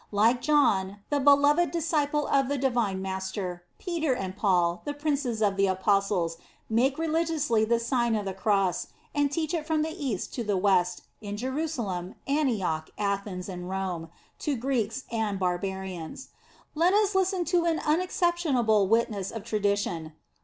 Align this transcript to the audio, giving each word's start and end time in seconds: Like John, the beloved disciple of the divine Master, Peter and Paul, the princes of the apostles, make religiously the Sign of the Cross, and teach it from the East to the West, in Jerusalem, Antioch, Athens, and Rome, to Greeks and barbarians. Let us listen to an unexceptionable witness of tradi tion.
Like 0.11 0.41
John, 0.41 0.97
the 1.11 1.19
beloved 1.19 1.69
disciple 1.69 2.25
of 2.25 2.47
the 2.47 2.57
divine 2.57 3.03
Master, 3.03 3.65
Peter 3.77 4.15
and 4.15 4.35
Paul, 4.35 4.81
the 4.83 4.95
princes 4.95 5.43
of 5.43 5.57
the 5.57 5.67
apostles, 5.67 6.37
make 6.71 6.97
religiously 6.97 7.65
the 7.65 7.79
Sign 7.79 8.15
of 8.15 8.25
the 8.25 8.33
Cross, 8.33 8.87
and 9.13 9.31
teach 9.31 9.53
it 9.53 9.67
from 9.67 9.83
the 9.83 9.91
East 9.95 10.33
to 10.33 10.43
the 10.43 10.57
West, 10.57 11.03
in 11.21 11.37
Jerusalem, 11.37 12.15
Antioch, 12.27 12.89
Athens, 12.97 13.47
and 13.47 13.69
Rome, 13.69 14.09
to 14.39 14.55
Greeks 14.55 15.03
and 15.11 15.37
barbarians. 15.37 16.29
Let 16.73 16.95
us 16.95 17.13
listen 17.13 17.45
to 17.45 17.65
an 17.65 17.77
unexceptionable 17.85 18.87
witness 18.87 19.29
of 19.29 19.43
tradi 19.43 19.77
tion. 19.77 20.13